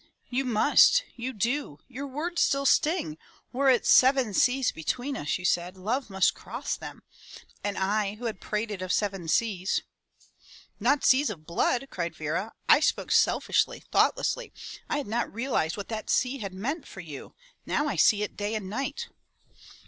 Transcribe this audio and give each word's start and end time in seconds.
"You 0.31 0.45
must! 0.45 1.03
You 1.15 1.31
do. 1.31 1.77
Your 1.87 2.07
words 2.07 2.41
still 2.41 2.65
sting. 2.65 3.19
*Were 3.53 3.69
it 3.69 3.85
seven 3.85 4.33
seas 4.33 4.71
between 4.71 5.15
us,' 5.15 5.37
you 5.37 5.45
said, 5.45 5.77
love 5.77 6.09
must 6.09 6.33
cross 6.33 6.75
them.' 6.75 7.03
And 7.63 7.77
I— 7.77 8.05
I 8.07 8.13
who 8.15 8.25
had 8.25 8.41
prated 8.41 8.81
of 8.81 8.91
seven 8.91 9.27
seas 9.27 9.83
—""Not 10.79 11.05
seas 11.05 11.29
of 11.29 11.45
blood," 11.45 11.85
cried 11.91 12.15
Vera." 12.15 12.51
I 12.67 12.79
spoke 12.79 13.11
selfishly, 13.11 13.83
thought 13.91 14.15
lessly. 14.17 14.51
I 14.89 14.97
had 14.97 15.07
not 15.07 15.31
realized 15.31 15.77
what 15.77 15.89
that 15.89 16.09
sea 16.09 16.39
had 16.39 16.55
meant 16.55 16.87
for 16.87 17.01
you. 17.01 17.35
Now 17.67 17.87
I 17.87 17.95
see 17.95 18.23
it 18.23 18.35
day 18.35 18.55
and 18.55 18.67
night." 18.67 19.07